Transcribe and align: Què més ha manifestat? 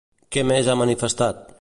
Què 0.35 0.43
més 0.53 0.71
ha 0.71 0.77
manifestat? 0.83 1.49